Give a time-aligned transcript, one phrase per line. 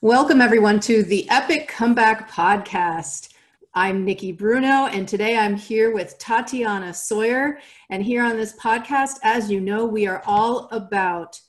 [0.00, 3.30] Welcome, everyone, to the Epic Comeback Podcast.
[3.74, 7.58] I'm Nikki Bruno, and today I'm here with Tatiana Tsoir.
[7.90, 11.40] And here on this podcast, as you know, we are all about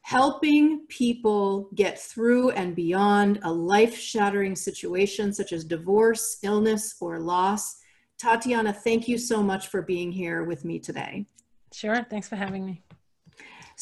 [0.00, 7.20] helping people get through and beyond a life shattering situation such as divorce, illness, or
[7.20, 7.76] loss.
[8.16, 11.26] Tatiana, thank you so much for being here with me today.
[11.74, 12.06] Sure.
[12.08, 12.82] Thanks for having me.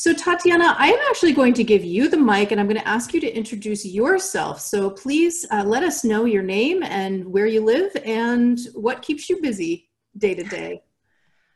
[0.01, 2.89] So, Tatiana, I am actually going to give you the mic and I'm going to
[2.89, 4.59] ask you to introduce yourself.
[4.59, 9.29] So, please uh, let us know your name and where you live and what keeps
[9.29, 10.81] you busy day to day.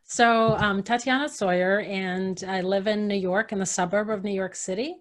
[0.02, 4.34] So, um, Tatiana Tsoir, and I live in New York, in the suburb of New
[4.34, 4.96] York City.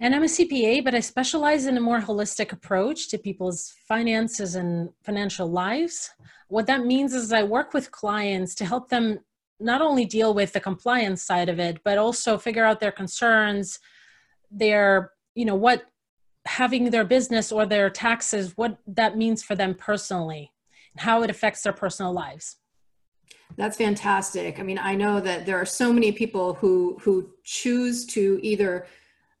[0.00, 4.56] And I'm a CPA, but I specialize in a more holistic approach to people's finances
[4.56, 6.10] and financial lives.
[6.48, 9.20] What that means is I work with clients to help them
[9.58, 13.78] not only deal with the compliance side of it but also figure out their concerns
[14.50, 15.84] their you know what
[16.46, 20.52] having their business or their taxes what that means for them personally
[20.94, 22.56] and how it affects their personal lives.
[23.56, 24.58] That's fantastic.
[24.58, 28.86] I mean i know that there are so many people who who choose to either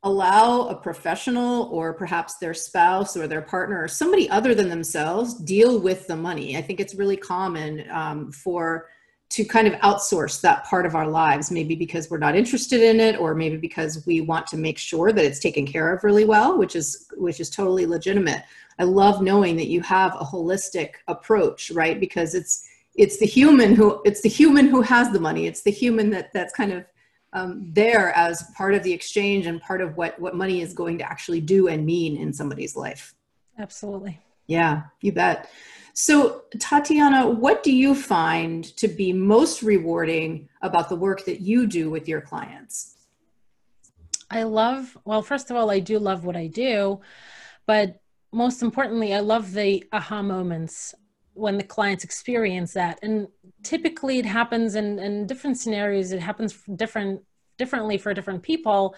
[0.02, 5.34] allow a professional or perhaps their spouse or their partner or somebody other than themselves
[5.34, 6.56] deal with the money.
[6.56, 8.86] I think it's really common um, for
[9.28, 13.00] to kind of outsource that part of our lives, maybe because we're not interested in
[13.00, 16.24] it, or maybe because we want to make sure that it's taken care of really
[16.24, 18.44] well, which is which is totally legitimate.
[18.78, 21.98] I love knowing that you have a holistic approach, right?
[21.98, 25.46] Because it's it's the human who it's the human who has the money.
[25.46, 26.84] It's the human that that's kind of
[27.32, 30.98] um, there as part of the exchange and part of what what money is going
[30.98, 33.14] to actually do and mean in somebody's life.
[33.58, 34.20] Absolutely.
[34.46, 35.50] Yeah, you bet.
[35.92, 41.66] So, Tatiana, what do you find to be most rewarding about the work that you
[41.66, 42.96] do with your clients?
[44.30, 47.00] I love, well, first of all, I do love what I do,
[47.66, 48.00] but
[48.32, 50.94] most importantly, I love the aha moments
[51.32, 52.98] when the clients experience that.
[53.02, 53.28] And
[53.62, 57.22] typically it happens in, in different scenarios, it happens different
[57.58, 58.94] differently for different people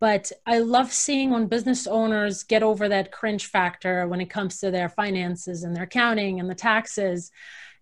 [0.00, 4.58] but I love seeing when business owners get over that cringe factor when it comes
[4.60, 7.30] to their finances and their accounting and the taxes.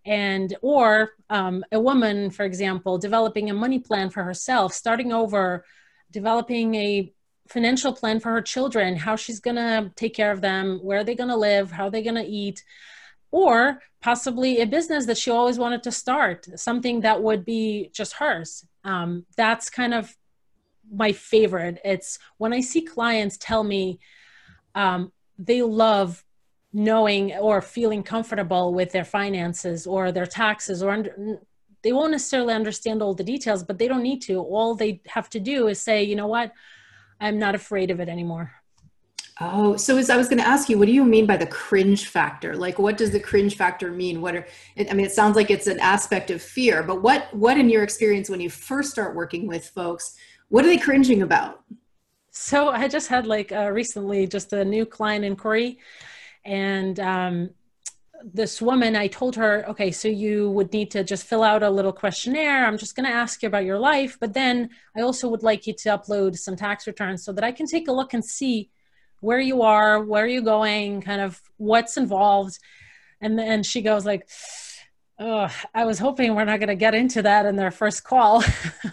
[0.04, 5.64] And, or um, a woman, for example, developing a money plan for herself, starting over,
[6.10, 7.12] developing a
[7.48, 11.04] financial plan for her children, how she's going to take care of them, where are
[11.04, 12.64] they going to live, how are they going to eat,
[13.30, 18.14] or possibly a business that she always wanted to start, something that would be just
[18.14, 18.64] hers.
[18.84, 20.14] Um, that's kind of
[20.90, 21.80] my favorite.
[21.84, 24.00] It's when I see clients tell me
[24.74, 26.24] um, they love
[26.72, 31.40] knowing or feeling comfortable with their finances or their taxes or under,
[31.82, 34.38] they won't necessarily understand all the details but they don't need to.
[34.38, 36.52] All they have to do is say you know what?
[37.20, 38.52] I'm not afraid of it anymore.
[39.40, 41.46] Oh so as i was going to ask you what do you mean by the
[41.46, 42.56] cringe factor?
[42.56, 44.20] Like what does the cringe factor mean?
[44.20, 44.46] What are
[44.78, 47.82] i mean it sounds like it's an aspect of fear but what what in your
[47.82, 50.16] experience when you first start working with folks
[50.52, 51.62] what are they cringing about?
[52.30, 55.78] So I just had like uh, recently just a new client inquiry,
[56.44, 57.50] and um,
[58.22, 61.70] this woman, I told her, okay, so you would need to just fill out a
[61.70, 62.66] little questionnaire.
[62.66, 65.66] I'm just going to ask you about your life, but then I also would like
[65.66, 68.68] you to upload some tax returns so that I can take a look and see
[69.20, 72.58] where you are, where are you going, kind of what's involved.
[73.22, 74.28] And then she goes like,
[75.22, 78.42] oh, I was hoping we're not going to get into that in their first call.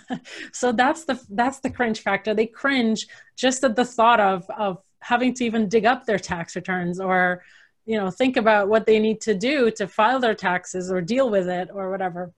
[0.53, 2.33] so that's the that's the cringe factor.
[2.33, 6.55] They cringe just at the thought of of having to even dig up their tax
[6.55, 7.43] returns or
[7.85, 11.29] you know think about what they need to do to file their taxes or deal
[11.29, 12.31] with it or whatever.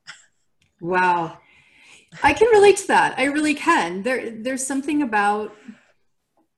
[0.79, 1.38] Wow.
[2.23, 3.18] I can relate to that.
[3.18, 4.03] I really can.
[4.03, 5.56] There there's something about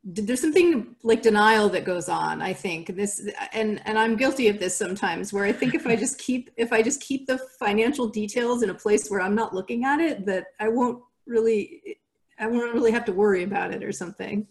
[0.06, 4.60] there's something like denial that goes on i think this and and i'm guilty of
[4.60, 8.08] this sometimes where i think if i just keep if i just keep the financial
[8.08, 11.98] details in a place where i'm not looking at it that i won't really
[12.40, 14.48] i won't really have to worry about it or something.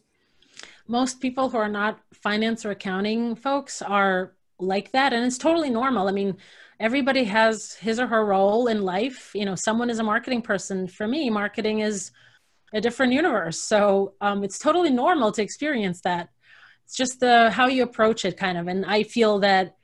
[0.88, 5.70] Most people who are not finance or accounting folks are like that and it's totally
[5.70, 6.08] normal.
[6.08, 6.36] I mean
[6.80, 9.32] everybody has his or her role in life.
[9.34, 10.88] You know someone is a marketing person.
[10.88, 12.10] For me marketing is
[12.72, 13.58] a different universe.
[13.58, 16.28] So um, it's totally normal to experience that.
[16.84, 18.68] It's just the how you approach it, kind of.
[18.68, 19.76] And I feel that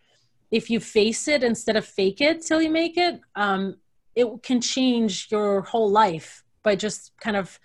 [0.50, 3.76] if you face it instead of fake it till you make it, um,
[4.14, 7.58] it can change your whole life by just kind of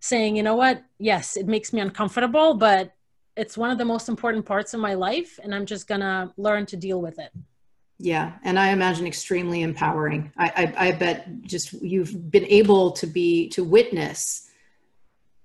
[0.00, 2.92] saying, you know what, yes, it makes me uncomfortable, but
[3.36, 6.66] it's one of the most important parts of my life, and I'm just gonna learn
[6.66, 7.30] to deal with it.
[7.98, 10.32] Yeah, and I imagine extremely empowering.
[10.36, 14.50] I, I, I bet just you've been able to be to witness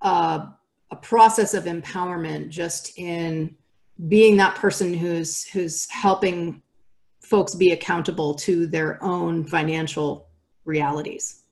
[0.01, 0.47] uh,
[0.91, 3.55] a process of empowerment just in
[4.07, 6.61] being that person who's who's helping
[7.19, 10.29] folks be accountable to their own financial
[10.65, 11.43] realities.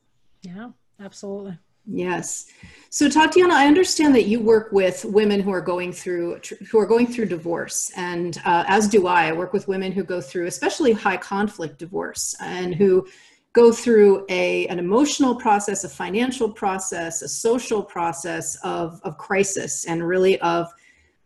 [0.42, 0.70] Yeah,
[1.00, 1.58] absolutely.
[1.88, 2.48] Yes.
[2.90, 6.40] So Tatiana, I understand that you work with women who are going through
[6.70, 9.28] who are going through divorce, and uh, as do I.
[9.28, 13.08] I work with women who go through, especially high conflict divorce, and who
[13.56, 19.86] go through a an emotional process, a financial process, a social process of of crisis,
[19.86, 20.68] and really of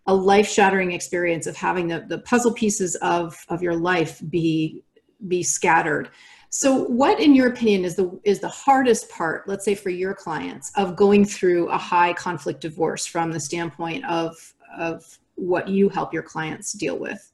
[0.07, 4.83] a life shattering experience of having the, the puzzle pieces of of your life be
[5.27, 6.09] be scattered
[6.49, 10.15] so what in your opinion is the is the hardest part, let's say for your
[10.15, 14.35] clients, of going through a high conflict divorce from the standpoint of
[14.75, 17.31] of what you help your clients deal with?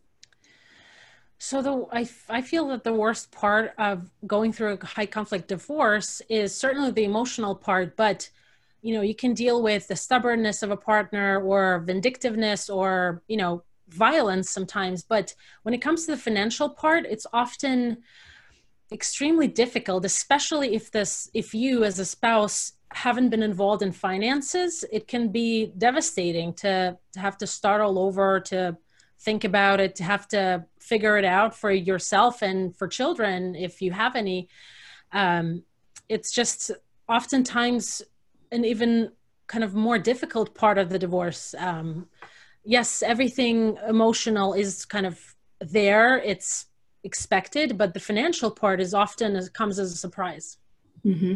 [1.38, 5.48] So the I, I feel that the worst part of going through a high conflict
[5.48, 8.30] divorce is certainly the emotional part, but
[8.82, 13.36] you know, you can deal with the stubbornness of a partner or vindictiveness or, you
[13.36, 15.34] know, violence sometimes, but
[15.64, 17.98] when it comes to the financial part, it's often
[18.92, 24.86] extremely difficult especially if this if you as a spouse haven't been involved in finances
[24.92, 28.78] it can be devastating to to have to start all over to
[29.26, 33.82] think about it to have to figure it out for yourself and for children if
[33.82, 34.48] you have any
[35.12, 35.64] um,
[36.08, 36.72] it's just
[37.10, 38.02] oftentimes
[38.52, 39.12] an even
[39.48, 42.08] kind of more difficult part of the divorce um,
[42.64, 46.68] yes everything emotional is kind of there it's
[47.06, 50.58] expected, but the financial part is often comes as a surprise.
[51.06, 51.36] Mm-hmm.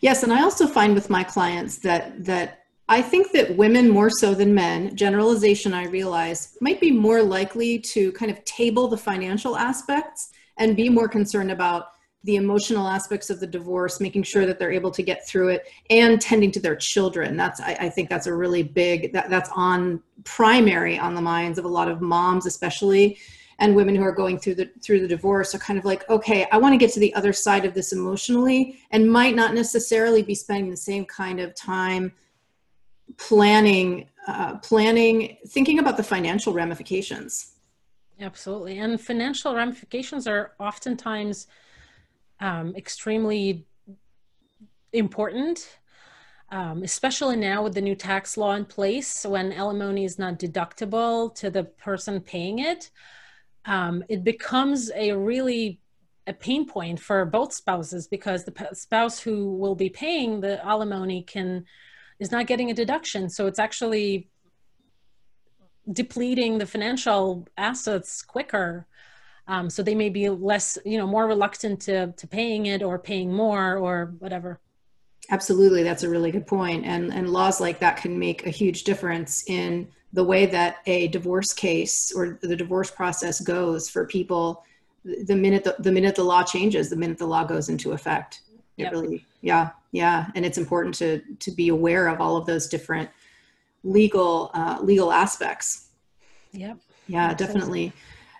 [0.00, 2.61] Yes, and I also find with my clients that that
[2.92, 7.78] I think that women more so than men, generalization I realize, might be more likely
[7.78, 10.28] to kind of table the financial aspects
[10.58, 11.86] and be more concerned about
[12.24, 15.66] the emotional aspects of the divorce, making sure that they're able to get through it,
[15.88, 17.34] and tending to their children.
[17.34, 21.58] That's I, I think that's a really big that, that's on primary on the minds
[21.58, 23.16] of a lot of moms, especially
[23.58, 26.48] and women who are going through the through the divorce are kind of like okay
[26.50, 30.22] i want to get to the other side of this emotionally and might not necessarily
[30.22, 32.10] be spending the same kind of time
[33.18, 37.54] planning uh, planning thinking about the financial ramifications.
[38.20, 38.78] Absolutely.
[38.78, 41.48] And financial ramifications are oftentimes
[42.38, 43.66] um, extremely
[44.92, 45.80] important
[46.52, 51.34] um, especially now with the new tax law in place when alimony is not deductible
[51.36, 52.90] to the person paying it.
[53.64, 55.80] Um, it becomes a really
[56.26, 61.22] a pain point for both spouses because the spouse who will be paying the alimony
[61.22, 61.64] can
[62.18, 63.28] is not getting a deduction.
[63.28, 64.28] So it's actually
[65.90, 68.86] depleting the financial assets quicker.
[69.48, 72.98] Um, so they may be less you know more reluctant to to paying it or
[72.98, 74.60] paying more or whatever.
[75.30, 75.82] Absolutely.
[75.82, 76.84] That's a really good point.
[76.84, 81.08] and and laws like that can make a huge difference in the way that a
[81.08, 84.64] divorce case or the divorce process goes for people.
[85.04, 88.42] The minute the, the minute the law changes the minute the law goes into effect
[88.76, 88.92] it yep.
[88.92, 93.08] really yeah yeah and it's important to to be aware of all of those different
[93.84, 95.88] legal uh, legal aspects
[96.52, 96.78] yep
[97.08, 97.46] yeah Absolutely.
[97.46, 97.92] definitely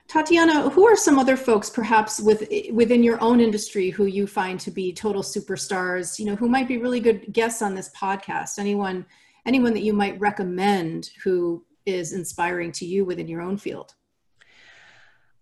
[0.09, 4.61] tatiana who are some other folks perhaps with within your own industry who you find
[4.61, 8.59] to be total superstars you know who might be really good guests on this podcast
[8.59, 9.05] anyone
[9.47, 13.95] anyone that you might recommend who is inspiring to you within your own field?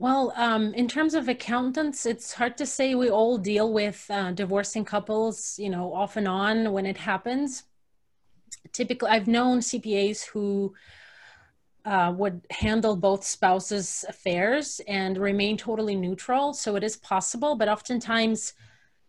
[0.00, 4.32] Well, um, in terms of accountants, it's hard to say we all deal with uh,
[4.32, 7.64] divorcing couples, you know, off and on when it happens.
[8.72, 10.72] Typically, I've known CPAs who
[11.84, 16.54] uh, would handle both spouses' affairs and remain totally neutral.
[16.54, 18.54] So it is possible, but oftentimes,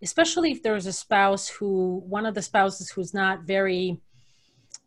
[0.01, 4.01] especially if there's a spouse who, one of the spouses who's not very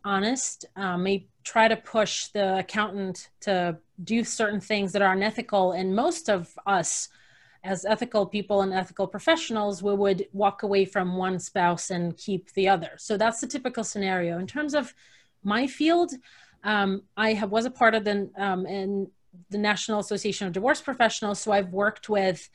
[0.03, 5.71] honest, um, may try to push the accountant to do certain things that are unethical.
[5.71, 7.09] And most of us,
[7.63, 12.51] as ethical people and ethical professionals, we would walk away from one spouse and keep
[12.53, 12.91] the other.
[12.97, 14.37] So that's the typical scenario.
[14.37, 14.93] In terms of
[15.43, 16.11] my field,
[16.63, 19.09] um, I have, was a part of the um, in
[19.49, 21.39] the National Association of Divorce Professionals.
[21.39, 22.49] So I've worked with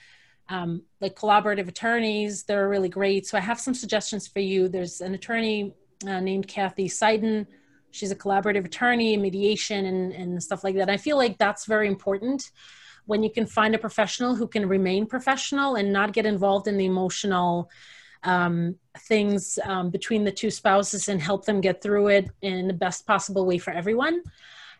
[0.49, 2.43] um, like collaborative attorneys.
[2.43, 3.27] They're really great.
[3.27, 4.69] So I have some suggestions for you.
[4.69, 5.75] There's an attorney
[6.07, 7.47] uh, named Kathy Seiden.
[7.91, 10.91] She's a collaborative attorney, mediation, and, and stuff like that.
[10.91, 12.51] I feel like that's very important
[13.07, 16.77] when you can find a professional who can remain professional and not get involved in
[16.77, 17.71] the emotional
[18.23, 22.75] um, things um, between the two spouses and help them get through it in the
[22.75, 24.23] best possible way for everyone.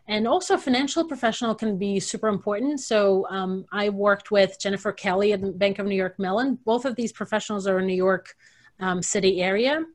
[0.07, 2.79] And also, financial professional can be super important.
[2.79, 6.57] So, um, I worked with Jennifer Kelly at Bank of New York Mellon.
[6.65, 8.35] Both of these professionals are in New York
[8.79, 9.85] um, City area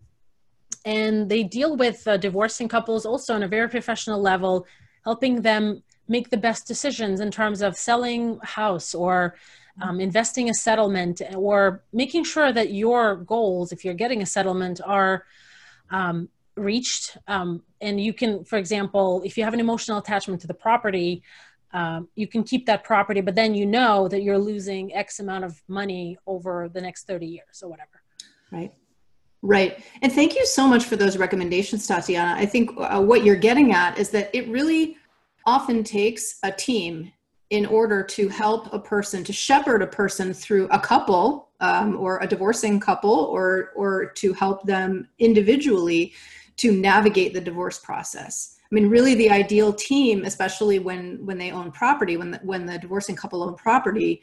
[0.86, 4.66] and they deal with uh, divorcing couples also on a very professional level,
[5.04, 9.34] helping them make the best decisions in terms of selling house or
[9.82, 14.80] um, investing a settlement or making sure that your goals, if you're getting a settlement,
[14.86, 15.24] are
[15.90, 17.18] um, reached.
[17.26, 21.20] Um, and you can, for example, if you have an emotional attachment to the property,
[21.72, 25.44] um, you can keep that property, but then you know that you're losing X amount
[25.44, 28.02] of money over the next 30 years or whatever.
[28.52, 28.72] Right.
[29.46, 29.78] Right.
[30.02, 32.34] And thank you so much for those recommendations, Tatiana.
[32.36, 34.96] I think uh, what you're getting at is that it really
[35.46, 37.12] often takes a team
[37.50, 42.18] in order to help a person to shepherd a person through a couple um, or
[42.18, 46.12] a divorcing couple or or to help them individually
[46.56, 51.52] to navigate the divorce process i mean really the ideal team especially when when they
[51.52, 54.20] own property when the, when the divorcing couple own property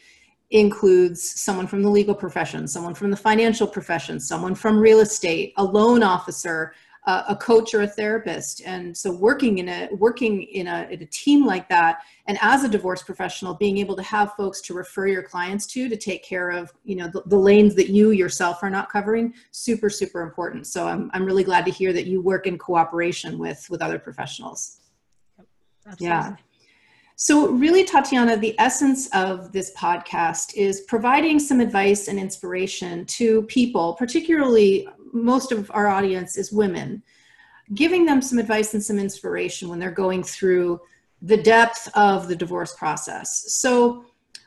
[0.53, 5.53] includes someone from the legal profession someone from the financial profession someone from real estate
[5.57, 6.73] a loan officer
[7.05, 8.61] uh, a coach or a therapist.
[8.65, 12.63] And so working in a working in a, in a team like that and as
[12.63, 16.23] a divorce professional being able to have folks to refer your clients to to take
[16.23, 20.21] care of you know the, the lanes that you yourself are not covering super super
[20.21, 20.67] important.
[20.67, 23.99] So I'm, I'm really glad to hear that you work in cooperation with with other
[23.99, 24.79] professionals.
[25.85, 26.35] Yep, yeah
[27.23, 33.43] so, really, Tatiana, the essence of this podcast is providing some advice and inspiration to
[33.43, 37.01] people, particularly most of our audience is women,
[37.75, 40.81] giving them some advice and some inspiration when they're going through
[41.21, 43.45] the depth of the divorce process.
[43.53, 44.03] So,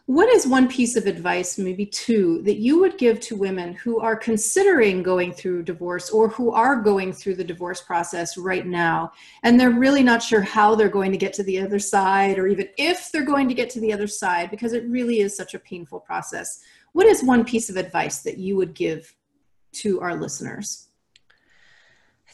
[0.07, 3.99] what is one piece of advice, maybe two, that you would give to women who
[3.99, 9.11] are considering going through divorce or who are going through the divorce process right now
[9.43, 12.47] and they're really not sure how they're going to get to the other side or
[12.47, 15.55] even if they're going to get to the other side because it really is such
[15.55, 16.63] a painful process?
[16.93, 19.13] What is one piece of advice that you would give
[19.73, 20.86] to our listeners?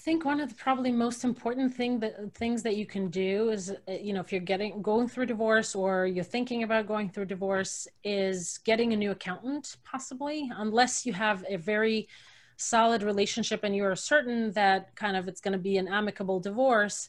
[0.03, 3.51] I think one of the probably most important thing that things that you can do
[3.51, 7.09] is uh, you know if you're getting going through divorce or you're thinking about going
[7.09, 12.09] through divorce is getting a new accountant possibly unless you have a very
[12.57, 17.09] solid relationship and you're certain that kind of it's going to be an amicable divorce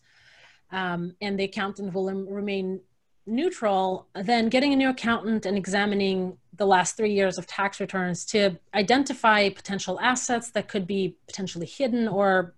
[0.71, 2.79] um, and the accountant will remain
[3.25, 8.25] neutral, then getting a new accountant and examining the last three years of tax returns
[8.25, 12.53] to identify potential assets that could be potentially hidden or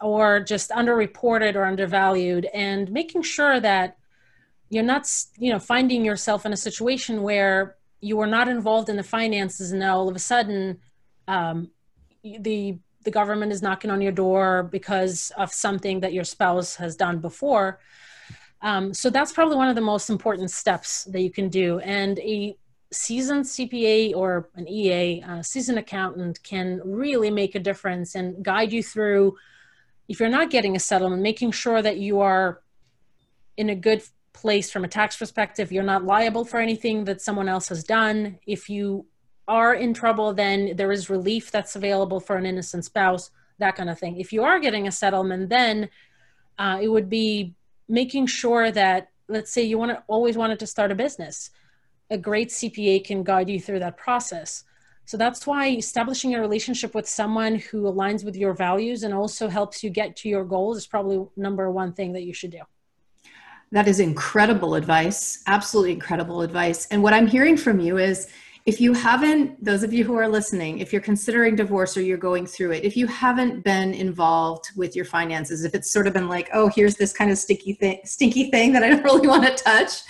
[0.00, 3.96] or just underreported or undervalued and making sure that
[4.68, 8.96] you're not you know finding yourself in a situation where you were not involved in
[8.96, 10.78] the finances and now all of a sudden
[11.28, 11.70] um,
[12.22, 16.96] the the government is knocking on your door because of something that your spouse has
[16.96, 17.80] done before
[18.62, 21.78] um, so that's probably one of the most important steps that you can do.
[21.80, 22.56] And a
[22.92, 28.72] seasoned CPA or an EA, a seasoned accountant, can really make a difference and guide
[28.72, 29.36] you through.
[30.10, 32.60] If you're not getting a settlement, making sure that you are
[33.56, 34.02] in a good
[34.32, 35.70] place from a tax perspective.
[35.70, 38.38] You're not liable for anything that someone else has done.
[38.46, 39.06] If you
[39.46, 43.88] are in trouble, then there is relief that's available for an innocent spouse, that kind
[43.88, 44.18] of thing.
[44.18, 45.88] If you are getting a settlement, then
[46.58, 47.54] uh, it would be
[47.88, 51.50] making sure that let's say you want to always wanted to start a business
[52.10, 54.64] a great cpa can guide you through that process
[55.10, 59.48] so that's why establishing a relationship with someone who aligns with your values and also
[59.48, 62.60] helps you get to your goals is probably number one thing that you should do
[63.72, 68.28] that is incredible advice absolutely incredible advice and what i'm hearing from you is
[68.66, 72.18] if you haven't, those of you who are listening, if you're considering divorce or you're
[72.18, 76.12] going through it, if you haven't been involved with your finances, if it's sort of
[76.12, 79.26] been like, oh, here's this kind of sticky thing, stinky thing that I don't really
[79.26, 80.02] want to touch,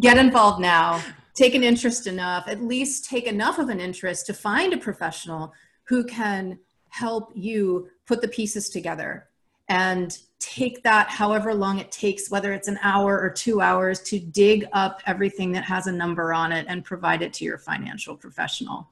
[0.00, 0.98] get involved now.
[1.40, 5.54] Take an interest enough, at least take enough of an interest to find a professional
[5.84, 6.58] who can
[6.90, 9.26] help you put the pieces together
[9.70, 14.20] and take that however long it takes, whether it's an hour or two hours, to
[14.20, 18.14] dig up everything that has a number on it and provide it to your financial
[18.14, 18.90] professional.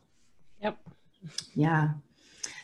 [0.63, 0.79] Yep.
[1.55, 1.91] Yeah.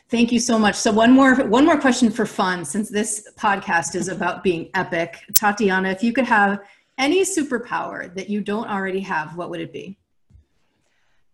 [0.09, 0.73] Thank you so much.
[0.73, 5.19] So one more one more question for fun since this podcast is about being epic.
[5.35, 6.61] Tatiana, if you could have
[6.97, 9.97] any superpower that you don't already have, what would it be?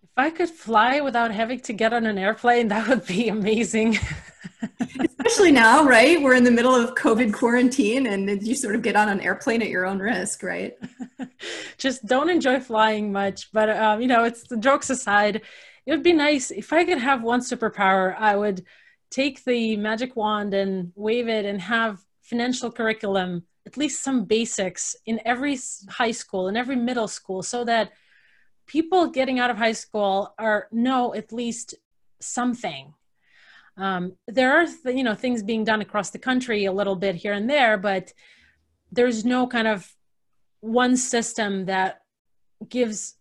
[0.03, 3.97] If I could fly without having to get on an airplane, that would be amazing.
[4.99, 6.21] Especially now, right?
[6.21, 9.61] We're in the middle of COVID quarantine and you sort of get on an airplane
[9.61, 10.77] at your own risk, right?
[11.77, 13.51] Just don't enjoy flying much.
[13.51, 15.41] But, um, you know, it's the jokes aside.
[15.85, 18.65] It would be nice if I could have one superpower, I would
[19.09, 24.95] take the magic wand and wave it and have financial curriculum, at least some basics
[25.05, 25.57] in every
[25.89, 27.91] high school, in every middle school, so that
[28.67, 31.75] people getting out of high school are know at least
[32.19, 32.93] something
[33.77, 37.15] Um, there are, th- you know, things being done across the country a little bit
[37.15, 38.13] here and there, but
[38.91, 39.95] there's no kind of
[40.59, 42.01] one system that
[42.67, 43.15] gives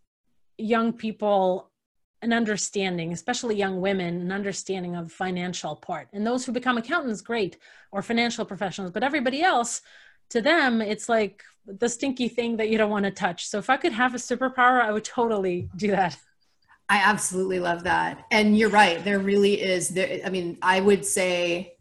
[0.59, 1.71] young people
[2.23, 6.09] an understanding, especially young women, an understanding of financial part.
[6.13, 7.57] And those who become accountants, great,
[7.93, 9.81] or financial professionals, but everybody else,
[10.31, 13.47] to them, it's like the stinky thing that you don't want to touch.
[13.47, 16.17] So if I could have a superpower, I would totally do that.
[16.89, 18.25] I absolutely love that.
[18.33, 19.03] And you're right.
[19.05, 21.75] There really is there I mean, I would say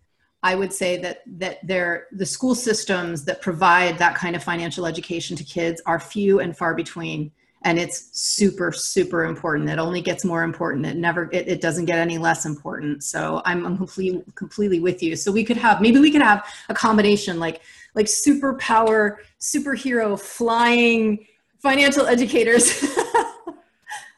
[0.44, 4.86] I would say that that there the school systems that provide that kind of financial
[4.86, 7.32] education to kids are few and far between
[7.64, 11.86] and it's super super important it only gets more important it never it, it doesn't
[11.86, 15.82] get any less important so i'm, I'm completely completely with you so we could have
[15.82, 17.62] maybe we could have a combination like
[17.96, 21.26] like superpower superhero flying
[21.60, 22.86] financial educators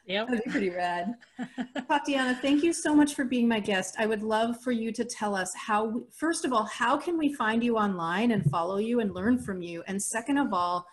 [0.06, 0.28] Yep.
[0.28, 1.14] That'd be pretty rad.
[1.88, 3.94] Tatiana, thank you so much for being my guest.
[3.98, 7.32] I would love for you to tell us how, first of all, how can we
[7.32, 9.82] find you online and follow you and learn from you?
[9.86, 10.86] And second of all,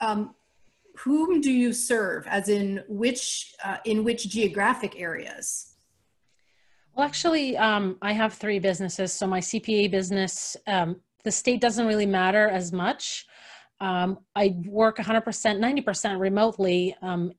[0.00, 0.34] um,
[0.98, 5.76] whom do you serve, as in which, uh, in which geographic areas?
[6.94, 9.12] Well, actually, um, I have three businesses.
[9.12, 13.26] So my CPA business, um, the state doesn't really matter as much.
[13.80, 17.32] Um, I work 100%, 90% remotely um,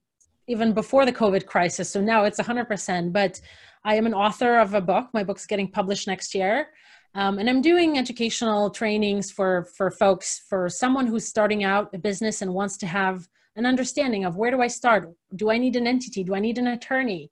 [0.48, 1.88] even before the COVID crisis.
[1.90, 3.12] So now it's 100%.
[3.12, 3.40] But
[3.84, 5.08] I am an author of a book.
[5.12, 6.68] My book's getting published next year.
[7.14, 11.98] Um, and I'm doing educational trainings for, for folks, for someone who's starting out a
[11.98, 15.10] business and wants to have an understanding of where do I start?
[15.36, 16.24] Do I need an entity?
[16.24, 17.30] Do I need an attorney?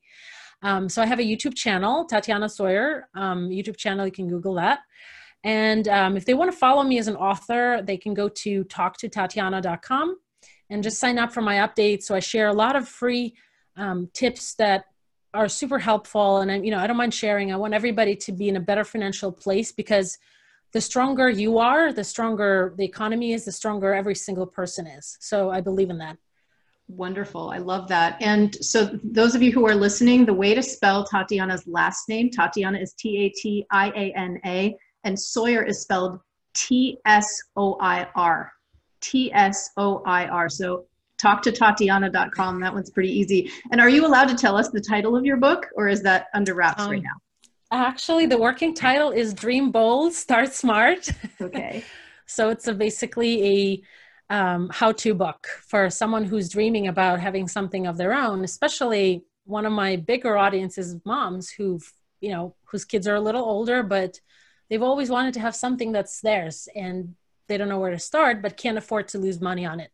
[0.62, 4.04] Um, so I have a YouTube channel, Tatiana Tsoir um, YouTube channel.
[4.04, 4.80] You can Google that.
[5.42, 8.64] And um, if they want to follow me as an author, they can go to
[8.64, 10.18] talktotatiana.com
[10.68, 12.02] and just sign up for my updates.
[12.02, 13.34] So I share a lot of free
[13.76, 14.84] um, tips that
[15.32, 16.38] are super helpful.
[16.38, 17.52] And I, you know, I don't mind sharing.
[17.52, 20.18] I want everybody to be in a better financial place because
[20.72, 25.16] the stronger you are, the stronger the economy is, the stronger every single person is.
[25.20, 26.16] So I believe in that.
[26.88, 27.50] Wonderful.
[27.50, 28.20] I love that.
[28.20, 32.30] And so, those of you who are listening, the way to spell Tatiana's last name,
[32.30, 36.18] Tatiana is T A T I A N A, and Tsoir is spelled
[36.54, 38.52] T S O I R.
[39.00, 40.48] T S O I R.
[40.48, 40.86] So
[41.20, 42.60] talk to Tatiana.com.
[42.60, 43.50] That one's pretty easy.
[43.70, 46.26] And are you allowed to tell us the title of your book or is that
[46.34, 47.20] under wraps um, right now?
[47.72, 51.08] Actually, the working title is Dream Bold, Start Smart.
[51.40, 51.84] Okay.
[52.26, 53.82] so it's a basically
[54.30, 58.44] a um, how to book for someone who's dreaming about having something of their own,
[58.44, 63.42] especially one of my bigger audiences moms who've, you know, whose kids are a little
[63.42, 64.20] older, but
[64.68, 66.68] they've always wanted to have something that's theirs.
[66.76, 67.16] And
[67.48, 69.90] they don't know where to start, but can't afford to lose money on it.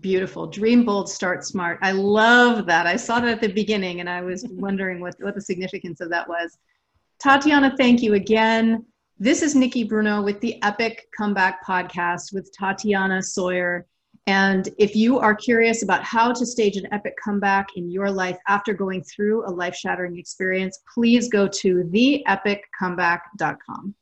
[0.00, 0.46] Beautiful.
[0.46, 1.78] Dream bold, start smart.
[1.82, 2.86] I love that.
[2.86, 6.10] I saw that at the beginning and I was wondering what, what the significance of
[6.10, 6.58] that was.
[7.18, 8.86] Tatiana, thank you again.
[9.18, 13.84] This is Nikki Bruno with the Epic Comeback Podcast with Tatiana Tsoir.
[14.26, 18.38] And if you are curious about how to stage an epic comeback in your life
[18.48, 23.94] after going through a life shattering experience, please go to theepiccomeback.com.